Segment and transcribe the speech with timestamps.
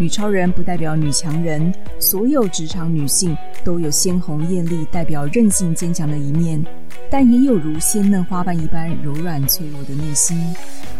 [0.00, 6.64] 女超人不代表女强人，所有职场女性都有鲜红艳丽、代表韧性坚强的一面，
[7.10, 10.40] 但也有如鲜嫩花瓣一般柔软脆弱的内心。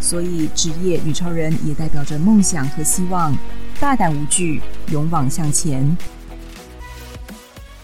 [0.00, 3.32] 所以，职业女超人也代表着梦想和希望，
[3.78, 5.96] 大胆无惧，勇往向前。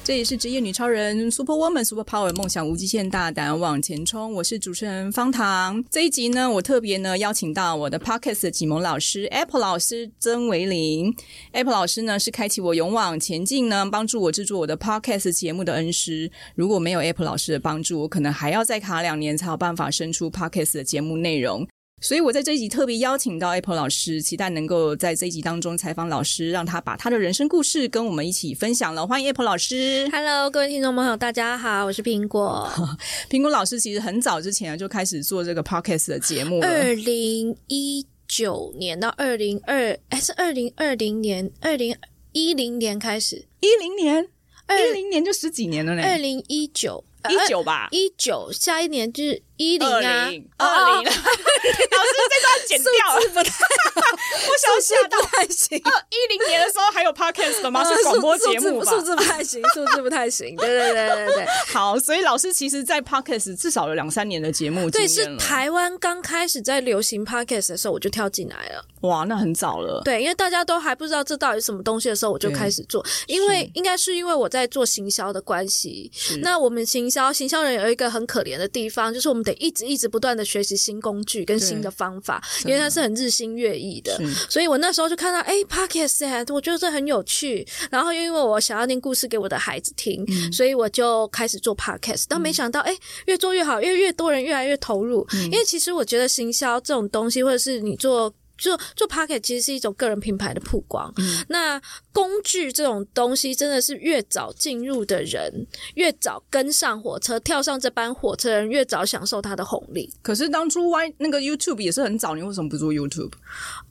[0.04, 4.34] 这里是职业女超人，Super Woman Super Power，梦想无极限，大胆往前冲。
[4.34, 5.82] 我是主持人方糖。
[5.90, 11.10] 这一集呢，我特别呢邀请到我的 Podcast 的启蒙老师 Apple 老师曾维林。
[11.52, 16.30] Apple 老师呢是开启我勇往前进呢，帮助我制作我的 Podcast 节目的恩师。
[16.54, 21.66] 如果没有 Apple 老师的帮助，我可能还要再卡两年才有办法生出 Podcast 的节目内容。
[22.04, 29.06] 所以我在这一集特别邀请到 Apple 老师，期待能够在这一集当中采访老师，让他把他的人生故事跟我们一起分享了。
[29.06, 32.70] 欢迎 Apple 老师，Hello，各位听众朋友，大家好，我是苹果。
[33.30, 41.96] 苹果老师其实很早之前就开始做这个 Podcast 的节目了，二零一九年到二零二，哎，是二零二零年，二零
[42.32, 44.28] 一零年开始，一零年，
[44.68, 49.42] 一零年就十几年了呢，二零一九，一九吧，一九，下一年就是。
[49.56, 53.64] 一零啊，二零， 老师这段剪掉了，不太，
[54.48, 55.78] 我想吓到，不太行。
[55.78, 57.84] 一零年的时候还有 podcast 的吗？
[57.84, 58.90] 是广播节目吧？
[58.90, 60.56] 数字不太行，数字不太行。
[60.58, 64.90] 对对对对对，好，所以老师其实，在 podcast 至少有两三年的节目。
[64.90, 68.84] 对，是台湾刚开始在流行 podcast 的时候，我就跳进来了。
[69.02, 70.02] 哇，那很早了。
[70.04, 73.04] 对，因为大家都还不知道这到底是什么东西的时候，我就开始做。
[73.26, 76.10] 因为应该是因为我在做行销的关系。
[76.40, 80.24] 那我们行销，行销人有一个很可怜的地方，就是我们得一直一直不。
[80.24, 87.62] 断的学习新工具跟新的方法，因为它是很日新月异的，所以我那时候就看到，哎，Podcast，我觉得这很有趣。
[87.90, 92.24] 然后因为我想要念故事给我的孩子听，嗯、所以我就开始做 Podcast。
[92.26, 92.96] 但没想到，哎，
[93.26, 95.26] 越做越好，因为越多人越来越投入。
[95.34, 98.34] 嗯、因为其实我觉得行销这种东西，或者是你做。
[98.56, 101.12] 做做 Podcast 其实是一种个人品牌的曝光。
[101.16, 101.80] 嗯、那
[102.12, 110.12] 工具这种东西，真的是越早进入的人，越早跟上火车，跳上这班火车的人，越早享受它的红利。
[110.22, 113.32] 可是当初 Y 那个 YouTube 也是很早，你为什么不做 YouTube？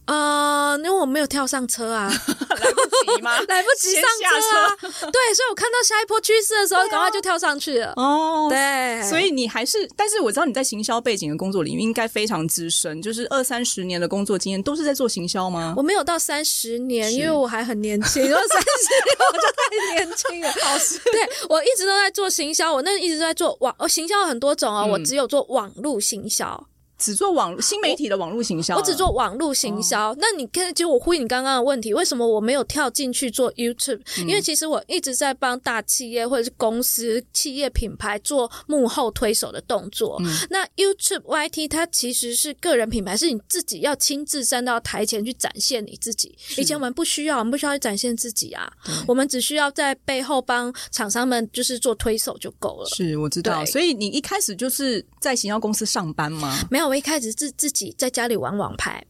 [0.05, 2.81] 呃，因为我没有跳上车啊， 来不
[3.15, 3.39] 及吗？
[3.47, 4.75] 来不及上车啊。
[4.81, 7.93] 对，所以我看到下一波趋势的时候，赶快就跳上去了。
[7.95, 15.73] 哦，对，所以你还是，但是我知道你在行销背景的工作领域应该非常资深，就是二三十年的工作经验都是在做行销吗？
[15.77, 18.67] 我没有到三十年，因为我还很年轻，如果三十
[19.05, 20.51] 年 我就太年轻了。
[20.61, 26.67] 好是，对，我一直都在做行销，我那一直都在做网，哦，行销有很多种哦，我只有做网络行销。
[27.03, 30.11] 只做网新媒体的网络行销，我只做网络行销。
[30.11, 40.17] 哦、那你看，其实我呼应你刚刚的问题，为什么我没有跳进去做 YouTube？、嗯、因为其实我一直在帮大企业或者是公司、企业品牌做幕后推手的动作。
[40.23, 46.33] 嗯、那 YouTube YT 它其实是个人品牌，是你自己要亲自站到台前去展现你自己。
[46.57, 48.71] 以前我们不需要，我们不需要去展现自己啊，
[49.05, 52.85] 我们只需要在背后帮厂商们就是做推手就够了。
[52.95, 53.65] 是，我知道。
[53.65, 56.53] 所以你一开始就是在行销公司上班吗？
[56.69, 56.87] 没有。
[56.89, 59.01] 我一开始自自己在家里玩网拍，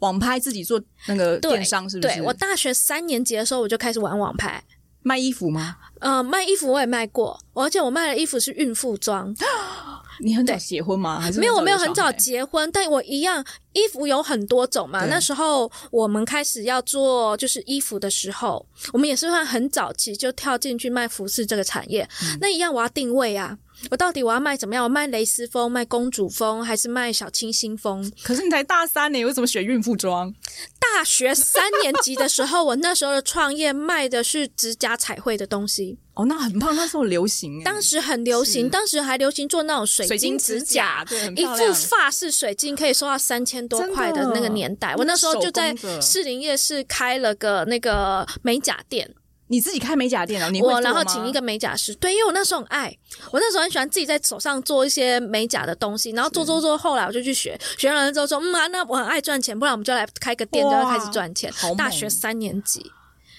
[0.00, 2.16] 网拍自己做那个电商是不是？
[2.16, 4.62] 对，我大学三年级的时候我就开始玩网拍，
[5.02, 5.76] 卖衣服吗？
[6.00, 9.34] 呃，卖衣服我也卖过，而且我卖的衣服是孕妇装。
[10.20, 11.18] 你很早结婚吗？
[11.18, 11.56] 还是没有？
[11.56, 15.06] 我没有很早结婚，但我一样衣服有很多种嘛。
[15.06, 22.08] 那时候我们开始要做就是衣服的时候，我们也是算很早期就跳进去卖服饰这个产业。
[22.22, 23.58] 嗯、那一样我要定位啊。
[23.90, 24.84] 我到底我要卖怎么样？
[24.84, 28.10] 我卖蕾丝风、卖公主风，还是卖小清新风？
[28.22, 30.34] 可是你才大三呢，为什么选孕妇装？
[30.78, 35.98] 大学三年级的时候，我那时候的创业卖的是指甲彩绘的东西。
[36.14, 37.60] 哦，那很棒，那时候流行。
[37.64, 44.94] 当时很流行，是当时还流行做那种水晶指甲，对，一副发式水晶可以收到三千多块的那个年代。
[44.96, 49.12] 我那时候就在士林夜市开了个那个美甲店。
[49.48, 50.48] 你自己开美甲店啊？
[50.48, 52.96] 你我然后请一个美甲师，对，因为我那时候很爱，
[53.30, 61.52] 我那时候很喜欢自己在手上做一些美甲的东西，然后做做做，后来我就去学，学完了之后说，嗯啊，那我很爱赚钱，不然我们就来开个店，就要开始赚钱。
[61.76, 62.90] 大学三年级，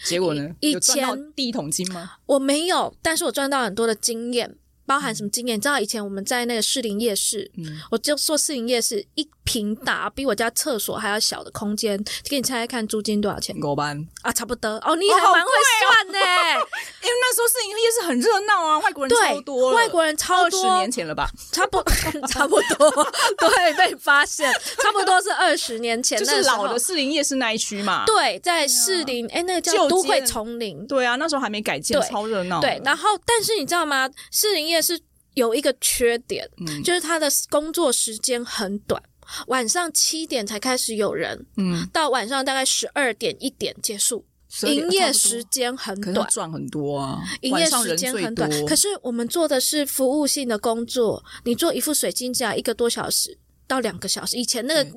[0.04, 0.50] 结果呢？
[0.60, 2.13] 以前第一桶金吗？
[2.28, 4.56] 我没有，但是我赚到很多的经验。
[4.86, 5.58] 包含什么经验？
[5.58, 13.56] 你知道以前我们在那个士林夜市，嗯，我就说士林夜市一平大，比我家厕所还要小的空间，给你猜猜看租金多少钱？
[13.62, 15.52] 五万啊，差不多哦，你还蛮会
[15.82, 16.20] 算呢。
[17.06, 21.30] 因为那时候士林夜市很热闹啊，外国人超多，外国人超多，二十年前了吧？
[21.52, 21.82] 差不
[22.28, 22.92] 差不多，
[23.38, 24.52] 对，被发现，
[24.82, 28.04] 差不多是二十年前，就是老的士林夜市那一区嘛。
[28.06, 30.86] 对，在士林，哎，那个叫都会丛林。
[30.88, 32.60] 对啊，那时候还没改建，超热闹。
[32.60, 34.10] 对，然后但是你知道吗？
[34.32, 35.00] 士林夜市
[35.33, 36.50] 有一个缺点，
[36.83, 39.01] 就是他的工作时间很短。
[39.48, 44.24] 晚上七点才开始有人，嗯，到晚上大概十二点一点结束，
[44.68, 48.50] 营业时间很短，赚很多啊，营业时间很短。
[48.68, 53.36] 可是我们做的是服务性的工作，你做一副水晶甲一个多小时
[53.67, 54.35] 到两个小时。
[54.38, 54.91] 以前那个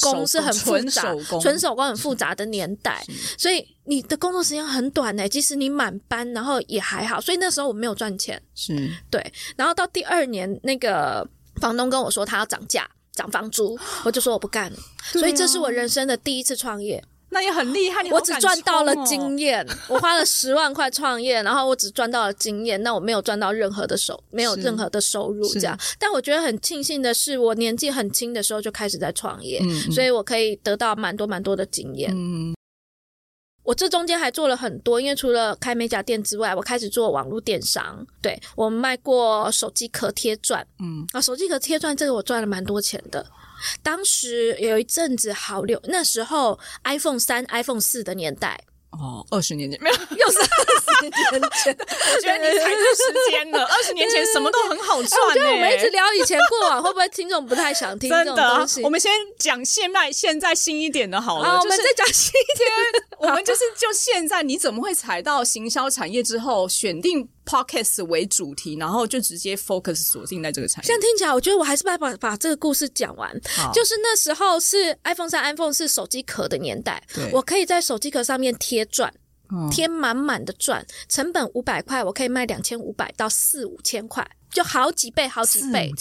[0.00, 3.04] 工是很复杂，纯手工很复杂的年代，
[3.38, 5.28] 所以你的工作时间很短呢。
[5.28, 7.20] 即使你满班，然后也还好。
[7.20, 9.32] 所以那时候我没有赚钱，是对。
[9.56, 11.28] 然后到第二年，那个
[11.60, 12.88] 房东跟我说他要涨价。
[13.14, 18.02] 涨房租，我就说我不干了，啊、所以这是我人生的第一次创业，那也很厉害。
[18.02, 25.76] 你哦、我只赚到了经验，我花了十万块创业，然后我只赚到了经验，那我没有赚到任何的收，没有任何的收入这样。
[25.98, 32.12] 但我觉得很庆幸的是，我年纪很轻的时候就开始在创业，所以我可以得到蛮多蛮多的经验。
[32.14, 32.54] 嗯。
[33.64, 38.04] 我这中间还做了很多，因为除了开美甲店之外，我开始做网络电商。
[38.20, 43.24] 对，我卖过手机壳贴钻，嗯，啊，手机壳贴钻这个我赚了蛮多钱的。
[43.82, 48.64] 当时有一阵子好流，那时候 iPhone 三、iPhone 四的年代。
[48.92, 51.74] 哦，二十年前没有， 又是二十年前。
[52.14, 53.64] 我觉得你踩对时间了。
[53.64, 55.28] 二十年前什么都很好赚，欸。
[55.28, 58.82] 我觉得我们一直聊以前过往，会不会听众不太想听这种东西？
[58.82, 61.56] 我们先讲现在，现在新一点的好了。
[61.56, 62.70] 好，就是，我们再讲新一点。
[63.18, 70.86] 我们就是就现在，你怎么会踩到行销产业之后选定 Podcast 为主题，然后就直接 focus 锁定在这个产业？
[70.86, 73.32] 这样听起来，我觉得我还是把把把这个故事讲完。
[73.72, 77.02] 就是那时候是 iPhone 三、iPhone 四手机壳的年代，
[77.32, 79.12] 我可以在手机壳上面贴钻，
[79.70, 85.92] 贴满满的钻，成本五百块，我可以卖两千五百到四五千块，就好几倍，好几倍。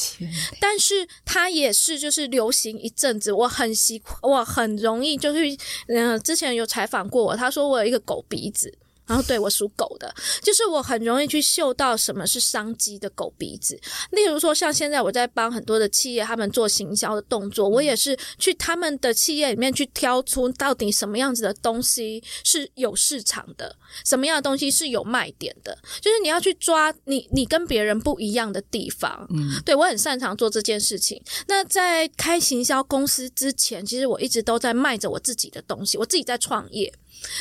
[0.59, 5.39] 但是它也是就是流行一阵子，我很习惯，我很容易就是，
[5.87, 8.77] 嗯、呃，之前有采访过我，他说我有一个狗鼻子。
[9.11, 10.09] 然后对我属狗的，
[10.41, 13.77] 就是我很容易去嗅到什么是商机的狗鼻子。
[14.11, 23.75] 例如说，像现在我在帮很多的企业他们做行销的动作，我也是去他们的企业里面去挑出到底什么样子的东西是有市场的，
[24.05, 25.77] 什么样的东西是有卖点的。
[25.99, 29.27] 就是你要去抓你你跟别人不一样的地方。
[29.29, 31.21] 嗯，对，我很擅长做这件事情。
[31.47, 36.93] 那在开行销公司之前，其实我一直都在卖着我自己的东西，我自己在创业。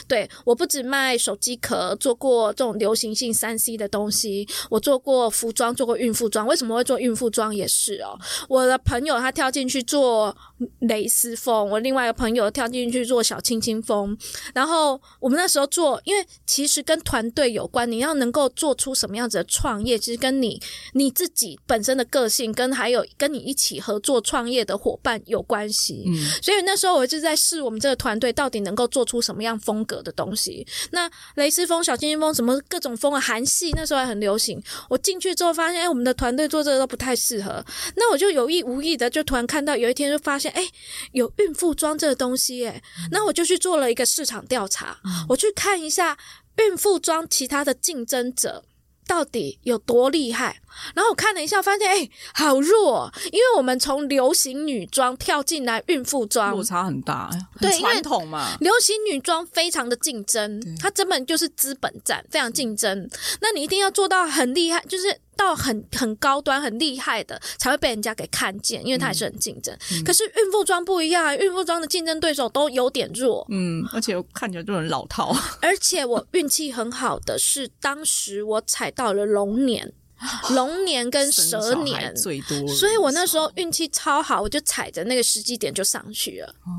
[0.09, 6.47] 对，我不止卖手机壳，做过这种流行性三 C 的东西，我做过服装，做过孕妇装。
[6.47, 7.55] 为什么会做孕妇装？
[7.55, 8.19] 也是哦，
[8.49, 10.37] 我的朋友他跳进去做
[10.81, 14.17] 蕾丝风，我另外一个朋友跳进去做小清新风。
[14.55, 20.61] 然后我们那时候做，因为其实跟团队有关，你要能够做出什么样子的创业，其实跟你
[20.95, 26.05] 你自己本身的个性，跟还有跟你一起合作创业的伙伴有关系。
[26.07, 34.63] 嗯，所以那时候我就在试我们这个团队到底能够做出什么样风格的东西，那蕾丝风、小清新风，什么各种风啊，韩系那时候还很流行。
[34.89, 37.65] 我进去之后发现，哎，我们的团队做这个都不太适合。
[37.97, 40.67] 那我就有意无意的，就突然看到有一天就发现，哎，
[41.13, 44.99] 有孕妇装这个东西，哎，那我就去做了一个市场调查，
[45.29, 46.17] 我去看一下
[46.57, 48.65] 孕妇装其他的竞争者。
[49.07, 50.63] 到底有多厉害？
[50.95, 57.31] 然后我看了一下，发现哎，好弱，因为我们从流行女装跳进来孕妇装，落差很大。
[57.61, 63.09] 对传统嘛，流行女装非常的竞争，对它根本就是资本战，非常竞争。
[63.41, 65.21] 那你一定要做到很厉害，就是。
[65.37, 69.75] 到很很高端、很厉害的才会被人家给看见，因为它也是很竞争。
[69.91, 75.35] 嗯、可是孕妇装不一样啊，孕妇装的竞争对手都有点弱，嗯，而且看起来就很老套。
[75.63, 79.91] 而且我运气很好的是，当时我踩到了龙年，
[80.55, 86.47] 龙年跟蛇年最多，所以我那时候运气超好，我就踩着那个时机点就上去了。
[86.65, 86.71] 哦，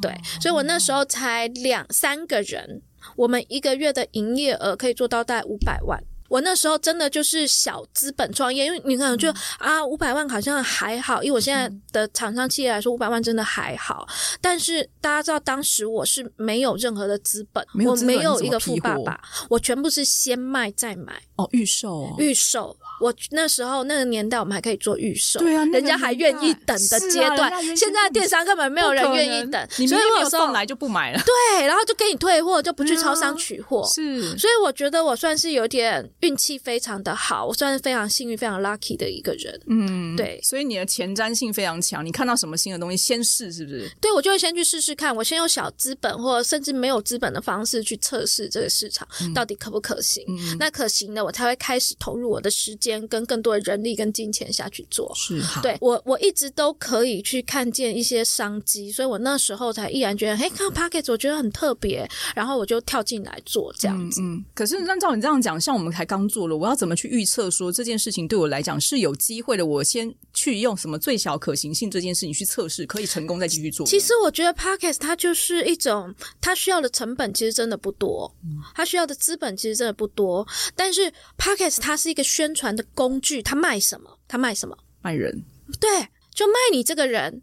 [0.00, 2.82] 对，所以我那时候才两三个人，
[3.16, 6.02] 我们一个月的营业额可以做到大概五百万。
[6.32, 14.08] 我那时候真的就是小资本创业，因为你可能就、嗯、啊，五百万好像还好，以我现在的厂商企业来说，五百万真的还好。
[14.40, 19.20] 但是大家知道，当时我是没有任何的资本，本我没有一个富爸爸，
[19.50, 21.12] 我全部是先卖再买。
[21.36, 22.74] 哦，预售、哦，预售。
[22.98, 27.52] 我那时候那个年代，我们还可以做预售，对啊，人家还愿意等的阶段。
[27.52, 31.20] 啊、现在电商根本没有人愿意等，所以我有时候来就不买了。
[31.20, 33.82] 对，然后就给你退货，就不去超商取货。
[33.82, 36.10] 嗯、是，所以我觉得我算是有点。
[36.22, 39.60] 运气非常的好，我算是非常幸运、非常 lucky 的一个人。
[39.66, 42.04] 嗯，对，所以你的前瞻性非常强。
[42.04, 43.90] 你看到什么新的东西，先试是不是？
[44.00, 45.14] 对，我就会先去试试看。
[45.14, 50.24] 我先用小资本或者甚至没有资本的方式去测试这个市场到底可不可行。
[50.28, 55.12] 嗯、那可行的，我才会开始投入我的时间跟更多的人力跟金钱下去做。
[55.16, 64.20] 是，对我我一直都可以去看见一些商机，所以我那时候才毅然决然，嘿，看到 Podcast 我觉得很特别，然后我就跳进来做这样子。
[64.20, 69.64] 嗯，嗯可是按照你这样讲，像我们才刚做了，我要怎么去预测说这件事情对我来讲是有机会的？
[69.64, 73.86] 我先去用什么最小可行性这件事情去测试，可以成功再继续做。
[73.86, 78.30] 其实我觉得 Podcast 它就是一种，它需要的成本其实真的不多，
[78.74, 80.46] 它需要的资本其实真的不多。
[80.76, 84.18] 但是 Podcast 它是一个宣传的工具，它卖什么？
[84.28, 84.76] 它卖什么？
[85.00, 85.42] 卖人。
[85.80, 85.88] 对，
[86.34, 87.40] 就卖你这个人。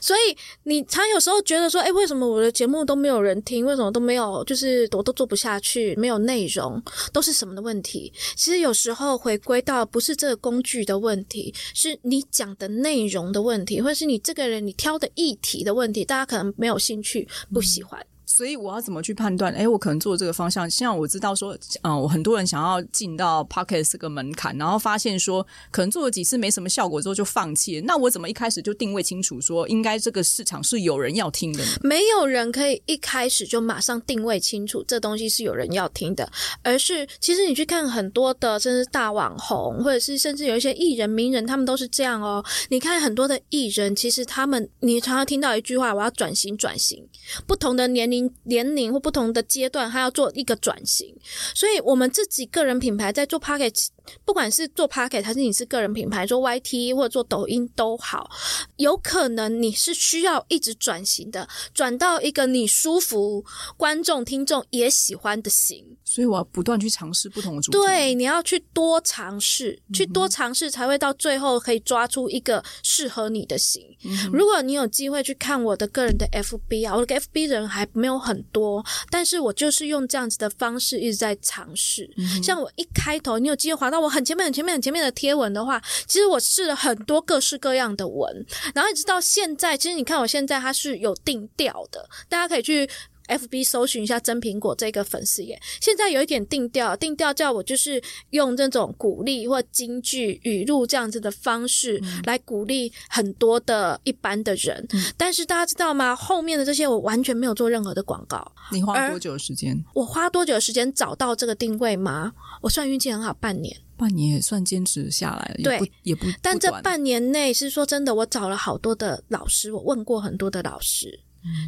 [0.00, 3.64] 所以你常有时候觉得说，哎，为什么我的节目都没有人听？
[3.64, 4.42] 为什么都没有？
[4.44, 8.12] 就是我都做不下去，没有内容，都是什么的问题？
[8.34, 18.04] 其实有时候回归到不是这个工具的问题，是你讲的内容的问题，或者是你这个人你挑的议题的问题，大家可能没有兴趣，不喜欢。
[18.36, 19.50] 所以我要怎么去判断？
[19.54, 27.86] 哎，我可能做这个方向，像我知道说，嗯，我很多人想要进到 Pocket 这个门槛，然后发现说，可能做了几次没什么效果之后就放弃了。
[27.86, 31.64] 那我怎么一开始就定位清楚，说应该这个市场是有人要听的？
[31.80, 36.30] 没有人可以一开始就马上定位清楚这东西是有人要听的，
[36.62, 42.44] 而是其实你去看很多的，甚至大网红，或者是甚至有一些艺人、名人，他们都是这样哦。
[42.68, 47.02] 你看很多的艺人，其实他们，你常常听到一句话：“我要转型，转型。”
[47.48, 48.25] 不同的年龄。
[48.44, 51.14] 年龄或不同的阶段，他要做一个转型，
[51.54, 53.88] 所以我们自己个人品牌在做 Podcast，
[54.24, 58.30] 不管是做 Pocket 还是你是个人品牌做 YT 或者做抖音都好，
[58.76, 63.44] 有可能你是需要一直转型的，转到一个你舒服、
[63.76, 65.96] 观众听众也喜欢的型。
[66.04, 67.78] 所以我要不断去尝试不同的主题。
[67.78, 73.82] 对，你要去多尝试，去多尝试才会到最后可以抓出一个适合你的型。
[74.04, 82.08] 嗯、如果你有机会去看我的个人的 FB 啊，我的 FB 人还没有很多，但是我就是用这样子的方式一直在尝试。
[82.16, 92.88] 嗯、像我一开头，你有机会滑到我很前面、很前面、很前面的贴文的话，其实我试了很多各式各样的文，然后一直到现在，其实你看我现在它是有定调的，大家可以去。
[93.28, 98.00] FB 搜寻一下真苹果这个粉丝页，现在有一点定调，定调叫我就是
[98.30, 104.86] 用这种鼓励或金句语录这样子的方式来鼓励很多的一般的人。
[104.92, 106.14] 嗯、但是大家知道吗？
[106.14, 108.52] 后面的这些我完全没有做任何的广告。
[108.70, 109.76] 你花多久的时间？
[109.92, 112.32] 我花多久的时间找到这个定位吗？
[112.62, 113.76] 我算运气很好，半年。
[113.96, 116.26] 半年也算坚持下来了，对，也不，也不。
[116.42, 121.20] 但这半年内是说真的，我找了好多的老师，我问过很多的老师。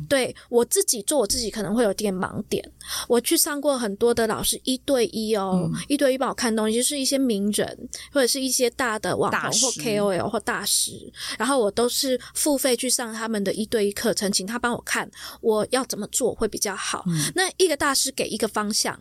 [0.08, 2.72] 对，我自己做我自己可能会有点盲点，
[3.06, 15.08] 我去上过很多的老师一对一哦，嗯、一对一帮我看东西，就是一些名人或者是一些大的网红或 KOL 或大师，然后我都是付费去上他们的一对一课程，请他帮我看
[15.40, 17.04] 我要怎么做会比较好。
[17.06, 19.00] 嗯、那一个大师给一个方向。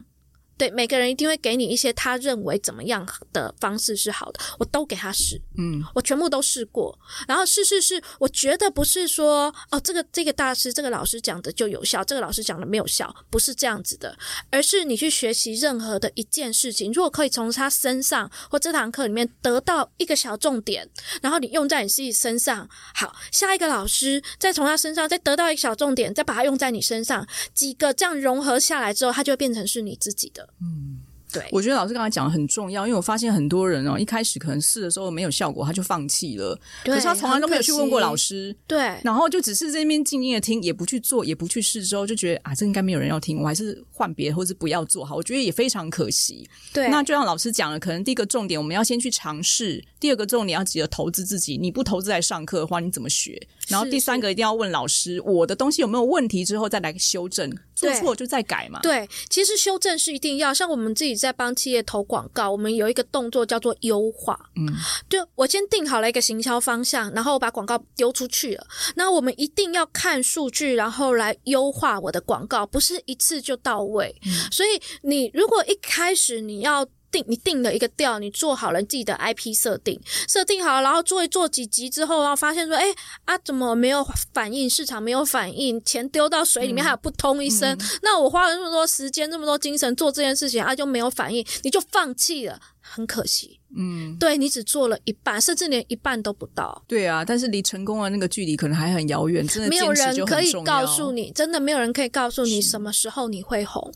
[0.58, 6.98] 对，每个人一定会给你一些他认为怎么样的方式是好的，我都给他试，嗯，我全部都试过，
[7.28, 14.18] 然后试试试，我觉得不是说哦，这个这个大师这个老师讲的就有效，这个老师讲的没有效，不是这样子的，
[14.50, 20.90] 而是你去学习任何的一件事情，如果可以从他身上或这堂课里面得到一个小重点，
[21.22, 30.47] 然后你用在你自己身上，好，下一个老师再从他身上再得到一个小重点，再把它用在你身上，几个这样融合下来之后，它就会变成是你自己的。
[30.60, 36.58] 嗯，对，我觉得老师刚才讲的很重要，因为我发现很多人哦，一开始可能试的时候没有效果，他就放弃了。
[36.84, 45.16] 对，可是他从来都没有去问过老师，对，然后就只是这边静静的听，也不去做，也不去试，之后就觉得啊，这应该没有人要听，我还是换别的，或是不要做好。
[45.16, 46.48] 我觉得也非常可惜。
[46.74, 51.58] 对，那就像老师讲了，可能第一个重点我们要先去尝试，第二个重点要记得投资自己。
[51.58, 53.42] 你不投资来上课的话，你怎么学？
[53.68, 58.80] 然后第三个一定要问老师，我的东西有没有问题，之后再来修正，做错就再改嘛。
[58.82, 60.54] 对，其实修正是一定要。
[60.54, 64.40] 像我们自己在帮企业投广告，我们有一个动作叫做优化。
[64.56, 64.68] 嗯，
[65.10, 68.68] 就我先定好了一个行销方向，然后我把广告丢出去了。
[68.96, 74.16] 那我们一定要看数据，然后来优化我的广告，不是一次就到位。
[74.26, 76.88] 嗯，所以你如果一开始你要。
[77.12, 82.86] 定你定了一个调，你做好了自己的 IP 设定，设定好了，然后做一做几集之后，然后发现说，哎
[83.26, 84.70] 啊，怎么没有反应？
[84.70, 87.70] 市场没有反应，钱丢到水里面还有扑通一声。
[87.74, 93.60] 嗯、那我花了那么多时间、这么多精神做这件事情，啊，就没有反应，你就放弃了，很可惜。
[93.76, 96.84] 嗯，对，你只做了一半，甚至连一半都不到。
[96.88, 103.92] 对啊，但是离成功的那个距离可能还很遥远，真的，没有人可以告诉你，真的没有人可以告诉你什么时候你会红。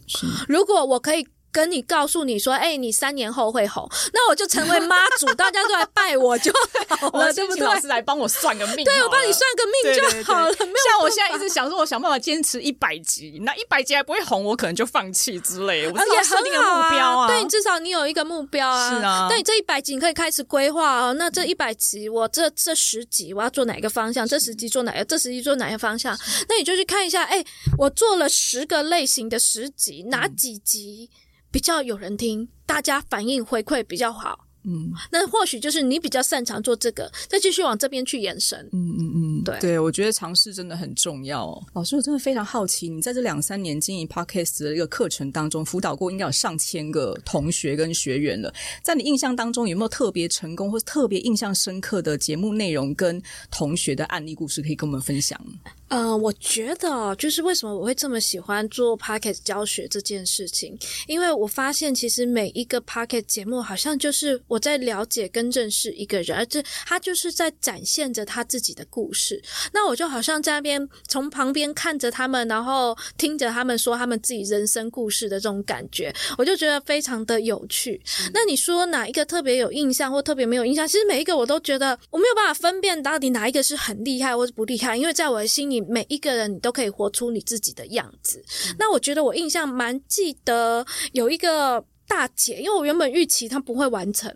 [0.48, 1.28] 如果我可以。
[1.52, 6.52] 跟你告诉你说，哎、欸，你三年后会红，那我就成为妈祖，大家都来拜我就
[6.88, 7.66] 好了， 对不对？
[7.66, 10.48] 老师来帮我算个命，对，我帮你算个命就好了。
[10.54, 15.92] 对对对，像我现在一直想说，我想办法坚持一百集，那一百集还不会红，我可能就放弃之类的。
[15.92, 18.90] 我也设定个目标啊，对，至少你有一个目标啊。
[18.90, 21.12] 是啊，那你这一百集你可以开始规划啊。
[21.14, 24.28] 那这一百集，我这这十集我要做哪个方向？
[24.28, 25.04] 这十集做哪个？
[25.06, 26.18] 这十集做哪个方向？
[26.48, 27.46] 那你就去看一下，哎、欸，
[27.78, 31.10] 我做了十个类型的十集，哪几集？
[31.52, 39.60] 比较有人听，大家反应回馈比较好，嗯，那或许就是你比较擅长做这个，再继续往这边去延伸，嗯嗯嗯，对。
[39.60, 41.64] 对，我觉得尝试真的很重要哦。
[41.74, 48.54] 老师，我真的非常好奇，你在这两三年经营 Podcast 的一个课程当中，辅导过应该有上千个同学跟学员了，
[48.84, 55.40] 在你印象当中有没有特别成功或特别印象深刻的节目内容跟同学的案例故事可以跟我们分享？
[55.88, 69.42] 呃，我觉得就是为什么我会这么喜欢做 Podcast 教学这件事情，因为我发现其实每一个 Podcast 节目好像就是我在了解跟认识一个人，而这他就是在展现着他自己的故事。
[69.72, 78.02] 那我就好像在那边从旁边看着他们，然后听着他们说他们自己人生故事的这种感觉，我就觉得非常的有趣。
[78.24, 78.32] 嗯。
[78.34, 80.88] 那你说哪一个特别有印象或特别没有印象？
[80.88, 85.82] 其实每一个我都觉得我没有办法分辨到底哪一个是很厉害或是不厉害，因为在我的心里。
[85.92, 88.42] 每一个人，你都可以活出你自己的样子。
[88.70, 88.76] 嗯。
[88.80, 94.36] 那我觉得我印象蛮记得有一个大姐，因为我原本预期她不会完成。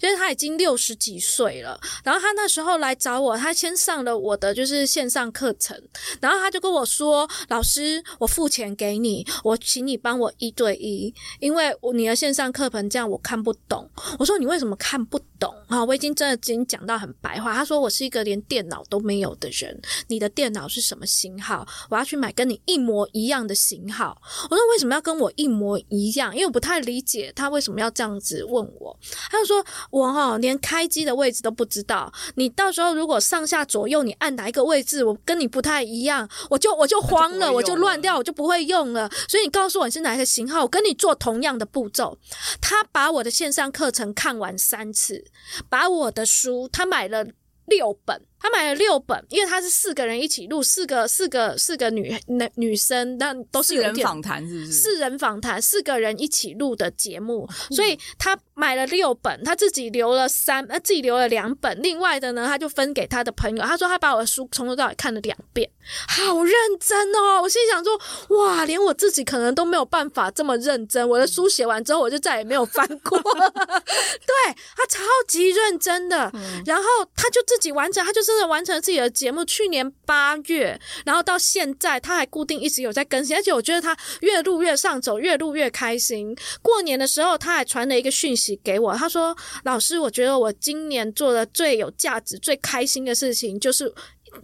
[0.00, 5.76] 因为他已经六十几岁了，然后他那时候来找我，他先上了我的就是线上课程，
[6.20, 17.52] 然后他就跟我说：“老师，我付钱给你，我请你帮我一对一，因为你的线上课程这样我看不懂。”我说：“你为什么看不懂啊？”我已经真的已经讲到很白话。
[17.52, 21.66] 他说：“我是一个连电脑都没有的人，你的电脑是什么型号？
[21.90, 24.16] 我要去买跟你一模一样的型号。”
[24.48, 26.32] 我说：“为什么要跟我一模一样？
[26.32, 28.98] 因为我不太理解他为什么要这样子问我。”
[29.30, 29.64] 他就说。
[29.90, 39.08] 我哈连开机的位置都不知道，你到时候如果上下左右你按哪一个位置，我跟你不太一样，我就我就慌了，我就乱掉，我就不会用了。
[39.28, 42.18] 所以你告诉我你是哪一个型号，我跟你做同样的步骤。
[42.60, 45.24] 他把我的线上课程看完三次，
[45.68, 47.24] 把我的书他买了
[47.66, 48.22] 六本。
[48.40, 54.72] 他买了六本，因为他是四个人一起录，四个四个四个女女女生，但都是有点访谈，是不是？
[54.72, 63.62] 四人访谈，四个人一起录的节目，所以他买了六本，他自己留了三，呃，自己留了两本，另外的呢，他就分给他的朋友。
[63.64, 65.68] 他说他把我的书从头到尾看了两遍，
[66.08, 67.42] 好认真哦！
[67.42, 67.98] 我心里想说，
[68.36, 71.06] 哇，连我自己可能都没有办法这么认真。
[71.08, 73.18] 我的书写完之后，我就再也没有翻过。
[73.22, 76.30] 对，他超级认真的，
[76.64, 78.36] 然后他就自己完成，他就是。
[78.36, 86.36] 真的完成自己的节目，去年八月，然后到现在他还固定一直有在更新，而且我觉得他越录越上走，越录越开心。
[86.60, 89.34] 过年的时候，他还传了一个讯息给我，他说
[89.64, 93.94] ：“老师，我觉得我今年做的最有价值、最开心的事情就是。”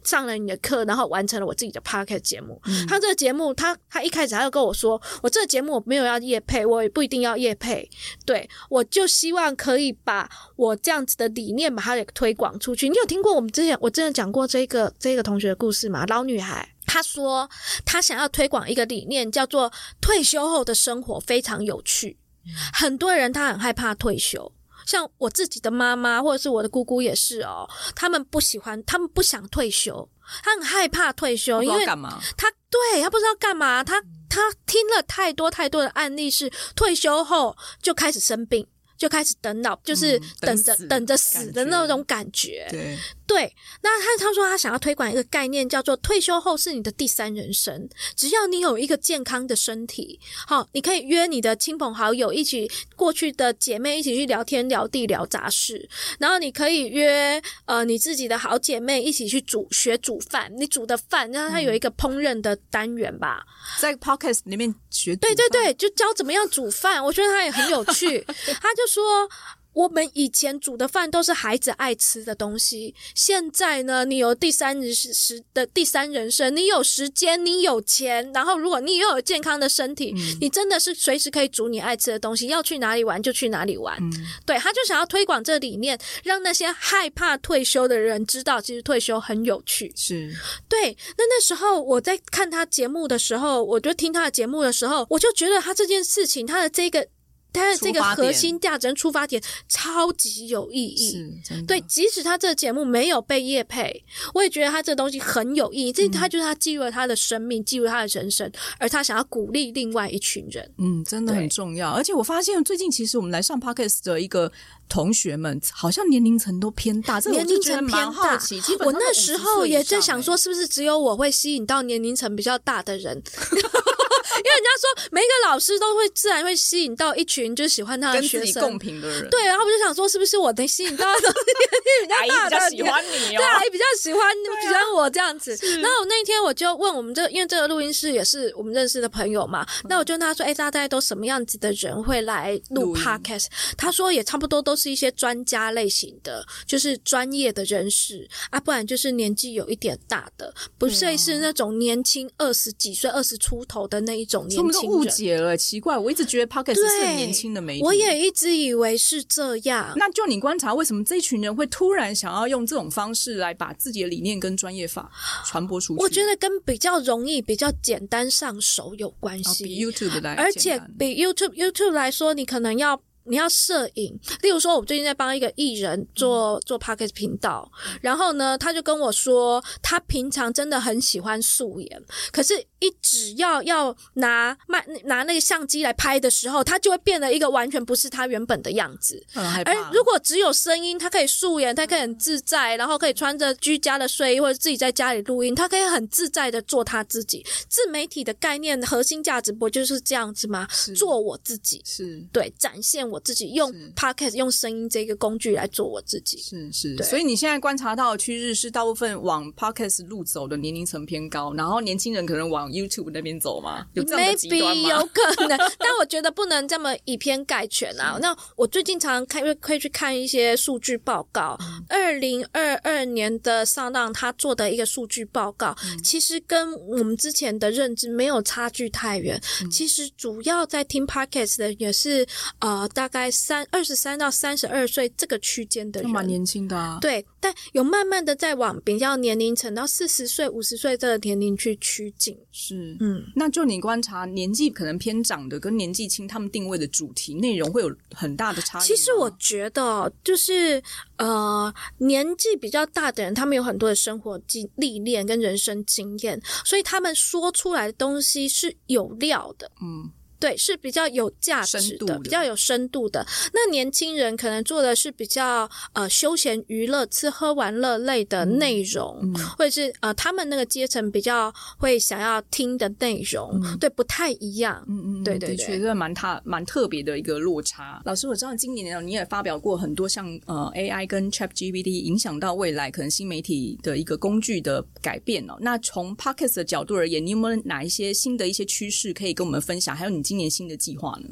[0.05, 2.61] 上了你的课，然后完成了我自己的 podcast 节目。
[2.65, 7.89] 嗯、他这个节目，他他一开始他就跟我说：“我这个节目我没有要业配，我也不一定要业配。
[8.25, 16.05] 对，我就希望可以把我这样子的理念把它给推广出去。”你有听过我们之前我真的讲过这个这个同学的故事吗？
[16.07, 17.49] 老女孩她说
[17.85, 22.19] 她想要推广一个理念，叫做退休后的生活非常有趣。
[22.45, 24.53] 嗯、很多人他很害怕退休。
[24.87, 30.09] 像我自己的妈妈或者是我的姑姑也是哦，他们不喜欢，他们不想退休，
[30.43, 38.67] 他很害怕退休，因为他对他不知道干嘛，他他听了太多太多的案例，是退休后就开始生病。
[38.99, 42.69] 就开始等老，就是等着、嗯、等着死的那种感觉。
[42.71, 42.97] 对
[43.33, 47.89] 对，那他他说他想要推广一个概念，叫做退休后是你的第三人生。
[48.15, 63.43] 只要你有一个健康的身体，好，你可以约你的亲朋好友一起，过去的姐妹一起去聊天聊地聊杂事，然后你可以约呃你自己的好姐妹一起去煮学煮饭，你煮的饭，然后他有一个烹饪的单元吧，
[63.81, 65.17] 在 Podcast 里面学。
[65.17, 68.25] 对对对，就教怎么样煮饭，我觉得他也很有趣，
[68.61, 68.83] 他就。
[68.93, 69.27] 说
[69.75, 83.97] 我们以前煮的饭都是孩子爱吃的东西，现在呢，你有第三人时的第三人生，你有时间，你有钱，然后如果你又有健康的身体，嗯、你真的是随时可以煮你爱吃的东西，要去哪里玩就去哪里玩。
[84.01, 84.13] 嗯、
[84.45, 89.93] 对，他就想要推广这理念，让那些害怕退休的人知道，其实退休很有趣。
[89.97, 90.31] 是
[90.69, 90.97] 对。
[91.17, 97.07] 那那时候我在看他节目的时候，我就听他的节目的时候，我就觉得他这件事情，他的这个。
[97.53, 101.11] 它的这个核心价值、出发点超级有意义。
[101.45, 105.93] 是，对，即使他这个节目没有被业配，我也觉得他这个东西很有意义。
[105.93, 110.71] 这、嗯、他就是他记录了他的生命，记录他的人生，而他想要鼓励另外一群人。
[110.79, 111.91] 嗯，真的很重要。
[111.91, 114.51] 而且我发现最近其实我们来上 Podcast 的一个
[114.89, 118.41] 同学们，好像年龄层都偏大，这年龄层偏大。
[118.85, 123.23] 我那时候也在想说，是不是只有我会吸引到年龄层比较大的人？
[124.37, 129.29] 因为人家说每一个老师都会自然会吸引到一群就喜欢他的学生，共频的人。
[129.31, 132.57] 对，然后我就想说，是不是我能吸引到的年纪 比较大的？
[132.57, 133.62] 阿姨比较喜欢你哦，对，阿姨比较
[134.01, 134.21] 喜欢
[134.63, 135.57] 喜欢我这样子。
[135.81, 154.27] 然后我那天我就问我们这，因为这个录音室也是我们认识的朋友嘛，那我就问他说：“哎，大概都什么样子的人会来录 Podcast？” 他说也差不多都是一些专家类型的，就是专业的人士啊，不然就是年纪有一点大的，不是是那种年轻二十几岁、二十出头的那一。
[154.33, 159.93] 种年轻人误解了，奇怪，我一直觉得 Podcast 是很年轻的媒体，我也一直以为是这样。
[159.97, 165.11] 那就你观察，为什么这一群人会突然想要用这种方式来把自己的理念跟专业法
[165.45, 166.03] 传播出去？
[166.03, 169.65] 我觉得跟比较容易、比较简单上手有关系。
[169.65, 173.03] YouTube 来，而且比 YouTube YouTube 来说，你可能要。
[173.25, 189.25] 你要摄影，例如说，我最近在帮一个艺人做做 Podcast 频道，然后呢，他就跟我说，他平常真的很喜欢素颜，可是，一只要要拿麦拿那个相机来拍的时候，他就会变得一个完全不是他原本的样子。
[189.33, 189.73] 很害怕。
[189.73, 197.47] 而如果只有声音，他可以素颜，他可以很自在，然后可以穿着居家的睡衣或者自己在家里录音，他可以很自在的做他自己。
[197.69, 200.67] 自媒体的概念核心价值不就是这样子吗？
[200.97, 203.03] 做我自己，是对，展现。
[203.13, 213.87] 我自己用 Podcast 用声音这个工具来做我自己，是是，所以你现在观察到的趋势是，大部分往 Podcast 路走的年龄层偏高，然后年轻人可能往 YouTube 那边走吗？
[213.95, 218.19] 有这样的极端吗？Maybe 有可能， 但我觉得不能这么以偏概全啊。
[218.21, 221.59] 那我最近常常看，因为可以去看一些数据报告。
[221.89, 229.41] 二零二二年的 SoundOn 他做的一个数据报告，嗯，其实跟我们之前的认知没有差距太远。
[229.63, 232.25] 嗯，其实主要在听 Podcast 的也是
[232.61, 232.89] 呃。
[232.95, 236.99] 大概三二十三到三十二岁这个区间的人，蛮年轻的啊。
[237.01, 242.39] 对，但有慢慢的在往比较年龄层到四十岁、五十岁这个年龄去趋近。
[242.53, 248.83] 是，嗯，那就你观察年纪可能偏长的跟年纪轻，他们定位的主题内容会有很大的差异。
[248.83, 250.81] 其实我觉得，就是
[251.17, 259.69] 呃，年纪比较大的人，他们有很多的生活经历练跟人生经验，所以他们说出来的东西是有料的。
[259.83, 260.09] 嗯。
[260.43, 263.25] 对，是比较有价值的，的比较有深度的。
[263.55, 274.85] 那年轻人可能做的是比较呃休闲娱乐、吃喝玩乐类的内容，嗯嗯、或者是呃他们那个阶层比较会想要听的内容，嗯、对，不太一样。
[274.89, 278.03] 嗯嗯，对对对，的确是蛮特蛮特别的一个落差。
[278.05, 285.57] 老师，我知道今年你也发表过很多像呃 AI 跟 ChatGPT 影响到未来可能新媒体的一个工具的改变哦。
[285.61, 289.95] 那从 Podcast 的角度而言，你有没有哪一些新的一些趋势可以跟我们分享？
[289.95, 290.32] 还有你。
[290.33, 291.29] 今年新的计划呢？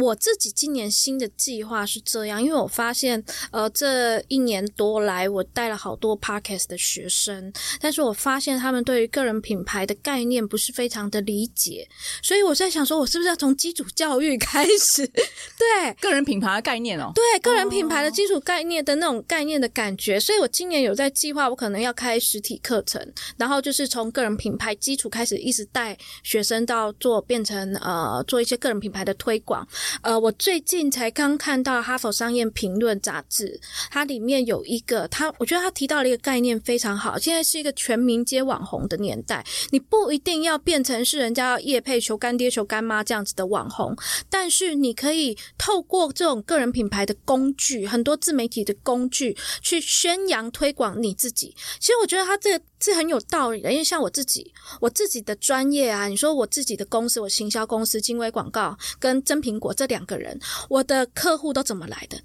[0.00, 11.88] 我自己今年新的计划是这样，因为我发现，呃，这一年多来，我带了好多 Podcast 的学生，但是我发现他们对于个人品牌的概念不是非常的理解，
[12.22, 15.06] 所以我在想说，我是不是要从基础教育开始？
[15.58, 23.00] 对，个人品牌的概念哦，对，个人品牌的基础概念的那种概念的感觉，所以我今年有在计划，我可能要开实体课程，
[23.36, 29.66] 然后就是从个人品牌基础开始，一直带学生到做变成呃做一些个人品牌的推广。
[30.02, 37.18] 呃，我最近才刚看到《哈佛商业评论》杂志，它里面有一个，他我觉得他提到了一个概念非常好。
[37.18, 43.96] 现在是一个全民皆网红的年代，你不一定要变成是人家要业配求干爹求干妈这样子的网红，
[44.28, 51.54] 但是你可以透过这种个人品牌的工具，很多自媒体的工具去宣扬推广你自己。
[51.78, 59.74] 其实我觉得他这个是很有道理的，因为像我自己，我自己的专业啊，你说我自己的公司，我行销公司精微广告跟真苹果。
[59.74, 60.38] 这两个人，
[60.68, 62.18] 我的客户都怎么来的？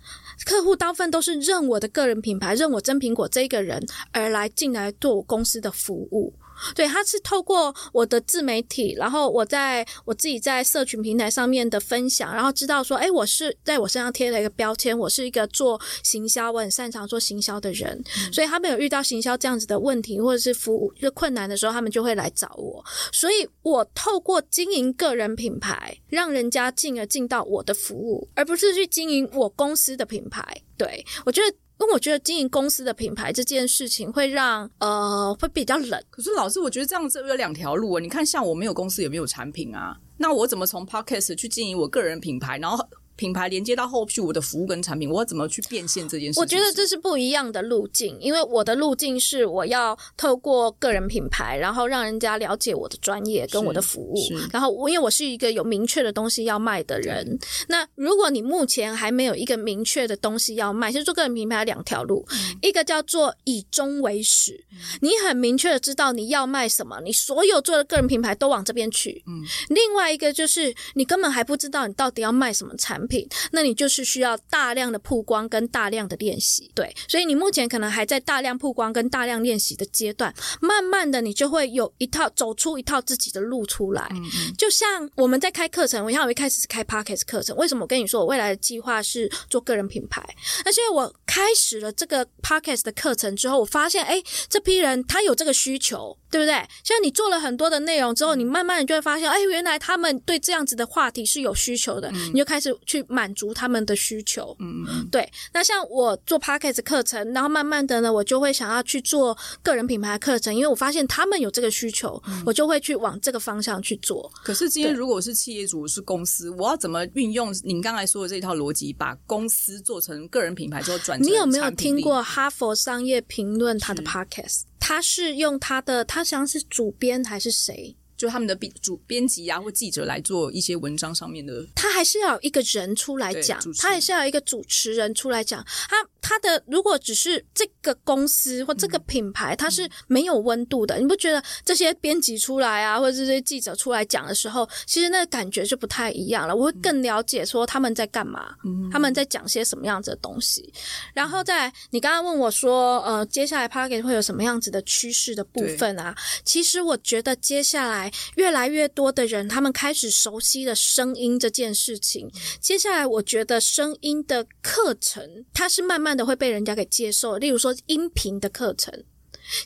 [0.45, 6.33] 客户大部分都是认我的个人品牌，认我真苹果这个人而来进来做我公司的服务。
[6.73, 17.91] 对，他是透过我的自媒体，然后我在我自己在社群平台上面的分享，然后知道说，哎，我是在我身上贴了一个标签，我是一个做行销，我很擅长做行销的人，
[18.25, 30.61] 嗯、所以他们有遇到行销这样子的问题或者是服务就困难的时候，他们就会来找我，所以我透过经营个人品牌，让人家进而进到我的服务，而不是去经营我公司的品牌。
[30.77, 31.57] 对，我觉得。
[31.79, 36.01] 因为我觉得经营公司的品牌这件事情会让呃会比较冷。
[36.09, 37.99] 可是老师，我觉得这样子有两条路啊。
[38.01, 42.77] 你看，像我没有公司也没有产品啊，那我怎么从 Podcast 去经营我个人品牌，然后
[43.15, 46.39] 品牌连接到后续我的服务跟产品，我要怎么去变现这件事？
[46.39, 54.17] 我觉得这是不一样的路径，因为我的路径是我要透过个人品牌，然后让人家了解我的专业跟我的服务，
[54.51, 57.39] 然后我因为我是一个有明确的东西要卖的人。
[57.69, 69.23] 那如果你目前还没有一个明确的东西要卖，其实做个人品牌两条路，嗯，一个叫做以终为始，嗯，你很明确的知道你要卖什么，你所有做的个人品牌都往这边去。
[69.25, 73.04] 嗯，另外一个就是你根本还不知道你到底要卖什么产品。
[73.07, 84.07] 品，那你就是需要大量的曝光跟大量的练习，对，所以你目前可能还在大量曝光跟大量练习的阶段，慢慢的你就会有一套走出一套自己的路出来。
[84.11, 90.23] 嗯嗯，就像我们在开课程，我像我一开始是开 Podcast 课程，为什么我跟你说我未来的计划是做个人品牌？
[90.63, 96.17] 那是因为我开始了这个 Podcast 的课程之后，我发现，哎，这批人他有这个需求。
[96.35, 96.53] 对不对？
[96.83, 104.53] 像你做了很多的内容之后，你慢慢你就会发现，哎，原来他们对这样子的话题是有需求的，嗯、你就开始去满足他们的需求。
[104.59, 105.25] 嗯嗯，对。
[105.53, 114.29] 那像我做 Podcast 课程，然后慢慢的呢，我就会想要去做个人品牌课程，因为我发现他们有这个需求，嗯、我就会去往这个方向去做。
[114.43, 121.31] 可是今天如果是企业主，是公司，我要怎么运用您刚才说的这一套逻辑，把公司做成个人品牌之后转成？
[121.31, 124.63] 你有没有听过哈佛商业评论他的 Podcast？
[124.79, 127.95] 他是用他的，他像是主编还是谁？
[128.17, 131.65] 就他们的编主编辑啊，或记者来做一些文章上面的。
[131.75, 135.61] 他还是要有一个人出来讲，他还是要有一个主持人出来讲。
[135.89, 140.97] 他他的如果只是这个公司或这个品牌，它是没有温度的。
[140.97, 146.55] 你不觉得这些编辑出来啊，或者这些记者出来讲的时候，其实那个感觉就不太一样了。
[146.55, 148.55] 我会更了解说他们在干嘛，
[148.91, 150.73] 他们在讲些什么样子的东西。
[151.13, 156.15] 然后在，你刚刚问我说，呃，接下来 Pocket 会有什么样子的趋势的部分啊？
[156.43, 158.11] 其实我觉得接下来。
[158.35, 162.29] 越来越多的人，他们开始熟悉了声音这件事情。
[162.61, 167.37] 接下来，我觉得声音的课程，它是慢慢的会被人家给接受。
[167.37, 169.03] 例如说，音频的课程。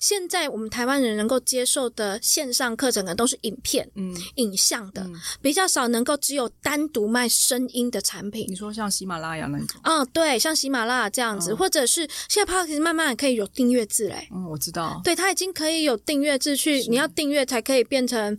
[0.01, 8.45] 现在我们台湾人能够接受的线上课程，可能都是影片、嗯，影像的，嗯、比较少能够只有单独卖声音的产品。
[8.49, 9.79] 你说像喜马拉雅那种？
[9.85, 14.27] 哦，对，像喜马拉雅这样子，哦、或者是现在 Podcast 慢慢可以有订阅制嘞。
[14.33, 14.99] 嗯，我知道。
[15.01, 18.37] 对，它已经可以有订阅制去，你要订阅才可以变成。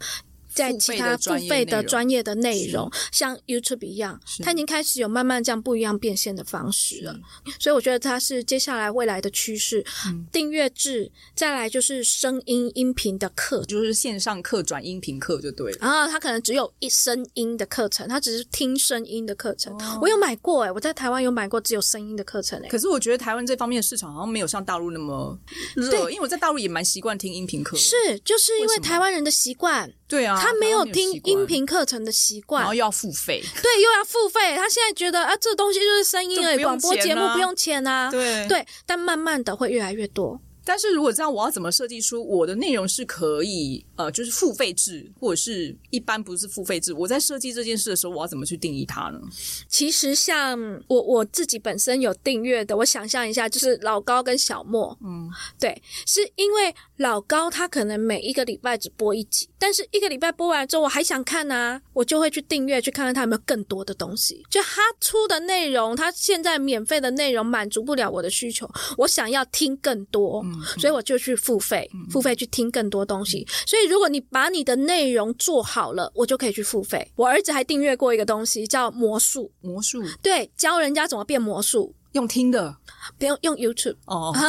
[0.52, 7.18] 在其他付费的专业的内容，像 YouTube 一样，它已经开始有慢慢这样不一样变现的方式了。
[7.58, 9.84] 所以我觉得它是接下来未来的趋势。
[10.32, 15.78] 订阅制，再来就是声音音频的课，就是线上课转音频课就对了。
[15.80, 19.76] 然后它可能只有一声音的课程，它只是听声音的课程。
[20.00, 22.68] 我有买过诶，我在台湾有买过只有声音的课程诶。
[22.68, 25.38] 可是我觉得台湾这方面的市场好像没有像大陆那么
[25.76, 27.76] 热，因为我在大陆也蛮习惯听音频课。
[27.76, 29.92] 是，就是因为台湾人的习惯。
[30.10, 34.56] 对啊，他没有听音频课程的习惯，然后又要付费，对，又要付费。
[34.56, 38.66] 他现在觉得啊，这东西就是声音而已，广播节目不用钱啊，对对。
[38.84, 40.40] 但慢慢的会越来越多。
[40.64, 46.92] 但是如果这样，我要怎么设计出我的内容是可以呃，就是付费制，或者是一般不是付费制？
[46.92, 49.20] 我在设计这件事的时候，我要怎么去定义它呢？
[49.68, 64.44] 其实像我我自己本身有订阅的，我想象一下，就是老高跟小莫，嗯，对，是因为老高他可能每一个礼拜只播一集，但是一个礼拜播完之后，我还想看啊，我就会去订阅去看看他有没有更多的东西。
[64.50, 70.42] 就他出的内容，他现在免费的内容满足不了我的需求，我想要听更多。
[70.44, 73.46] 嗯所以我就去付费，付费去听更多东西。
[73.66, 77.10] 所以如果你把你的内容做好了，我就可以去付费。
[77.16, 82.76] 我儿子还订阅过一个东西叫魔术，魔术，对，教人家怎么变魔术，用听的，
[83.18, 84.32] 不用用 YouTube 哦。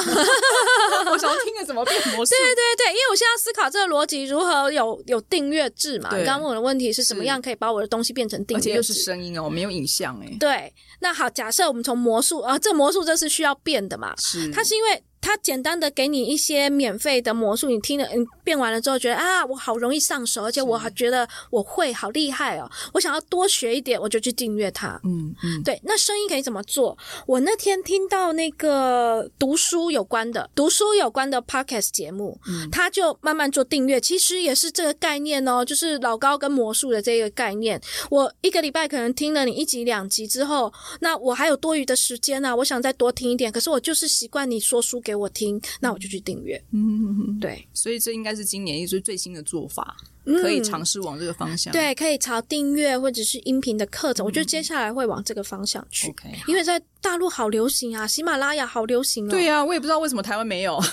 [1.11, 2.29] 我想要听的怎么变魔术？
[2.29, 6.09] 对对对，因为我现在思考这个逻辑如何有有订阅制嘛。
[6.17, 8.69] 你刚刚问我的问题是什么样可以把我的东西变成订阅制？
[8.69, 10.37] 而且又是声音哦，没有影像哎。
[10.39, 14.15] 对，那好，假设我们从魔术啊，这魔术这是需要变的嘛？
[14.17, 15.03] 是，它是因为。
[15.21, 24.99] 他简单的给你一些免费的魔术，你听了，你变完了之后觉得啊，我好容易上手，而且我还觉得我会好厉害哦，我想要多学一点，我就去订阅它。
[25.03, 25.79] 嗯嗯，对。
[25.83, 26.97] 那声音可以怎么做？
[27.27, 37.79] 我那天听到那个读书有关的、读书有关的 podcast 节目，嗯，他就慢慢做订阅，其实也是这个概念哦，就是老高跟魔术的这个概念。
[38.09, 45.10] 我一个礼拜可能听了你一集两集之后，那我还有多余的时间啊，我想再多听一点，可是我就是习惯你说书给。
[45.11, 46.61] 给我听，那我就去订阅。
[46.71, 51.71] 嗯，对，所以这应该是今年一直最新的做法，可以尝试往这个方向。
[51.71, 56.13] 嗯、对，可以朝订阅或者是音频的课程，嗯、我觉得接下来会往这个方向去。
[56.47, 59.31] 因为在大陆好流行啊，喜马拉雅好流行哦。
[59.31, 60.79] 对呀、啊，我也不知道为什么台湾没有。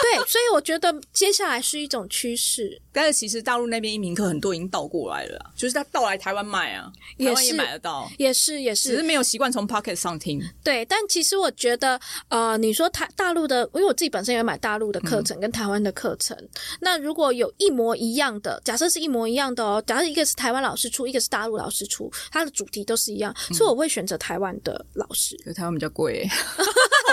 [0.00, 2.80] 对，所以我觉得接下来是一种趋势。
[2.92, 10.40] 但是其实大陆那边音频课很多已经倒过来了，就是他倒来台湾卖啊，台湾也买得到，也是也是，只是没有习惯从 Podcast 上听。
[10.62, 16.48] 对，但其实我觉得，呃，你说台大陆的，因为我自己本身也买大陆的课程跟台湾的课程，嗯，
[16.80, 25.34] 那如果有一模一样的，假设是一模一样的哦，假设一个是台湾老师出，一个是大陆老师出，它的主题都是一样，嗯，所以我会选择台湾的老师。
[25.38, 26.28] 可是台湾比较贵。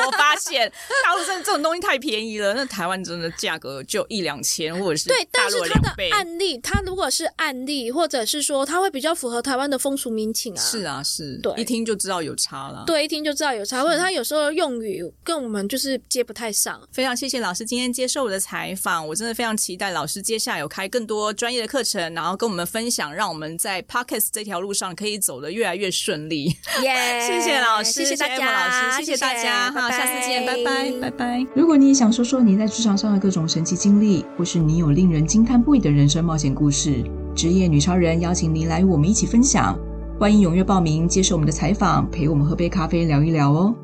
[0.05, 0.71] 我发现
[1.03, 16.79] 大陆真的这种东西太便宜了，那台湾真的价格就一两千，或者是对，但是它的案例，它如果是案例，或者是说它会比较符合台湾的风俗民情啊，是啊，是，对，一听就知道有差了，对，一听就知道有差，或者他有时候用语跟我们就是接不太上。
[16.91, 26.45] 非常谢谢老师今天接受我的采访，我真的非常期待老师接下来有开更多专业的课程，然后跟我们分享，让我们在 Podcast 这条路上可以走得越来越顺利。
[26.81, 31.45] 耶、yeah， 谢谢老师，谢谢大家，老师，谢谢大家，好，下次见，拜拜，拜拜。
[31.55, 37.03] 如果你也想说说你在职场上的各种神奇经历，或是你有令人惊叹不已的人生冒险故事，
[37.35, 39.77] 职业女超人邀请您来与我们一起分享。
[40.19, 43.75] 欢迎踊跃报名，接受我们的采访，陪我们喝杯咖啡聊一聊哦。